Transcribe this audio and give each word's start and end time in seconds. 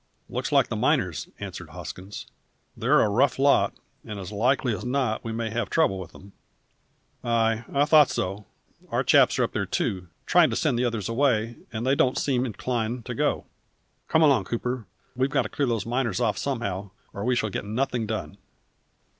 "Looks 0.29 0.51
like 0.51 0.69
the 0.69 0.75
miners," 0.75 1.29
answered 1.39 1.69
Hoskins. 1.69 2.25
"They're 2.75 3.01
a 3.01 3.07
rough 3.07 3.37
lot, 3.37 3.75
and 4.03 4.19
as 4.19 4.31
likely 4.31 4.73
as 4.73 4.83
not 4.83 5.23
we 5.23 5.31
may 5.31 5.51
have 5.51 5.69
trouble 5.69 5.99
with 5.99 6.15
'em. 6.15 6.31
Ay, 7.23 7.65
I 7.71 7.85
thought 7.85 8.09
so! 8.09 8.47
Our 8.89 9.03
chaps 9.03 9.37
are 9.37 9.43
up 9.43 9.51
there 9.51 9.67
too, 9.67 10.07
trying 10.25 10.49
to 10.49 10.55
send 10.55 10.79
the 10.79 10.85
others 10.85 11.07
away, 11.07 11.57
and 11.71 11.85
they 11.85 11.93
don't 11.93 12.17
seem 12.17 12.47
inclined 12.47 13.05
to 13.05 13.13
go. 13.13 13.45
Come 14.07 14.23
along, 14.23 14.45
Cooper, 14.45 14.87
we've 15.15 15.29
got 15.29 15.43
to 15.43 15.49
clear 15.49 15.67
those 15.67 15.85
miners 15.85 16.19
off 16.19 16.35
somehow, 16.35 16.89
or 17.13 17.23
we 17.23 17.35
shall 17.35 17.51
get 17.51 17.63
nothing 17.63 18.07
done." 18.07 18.39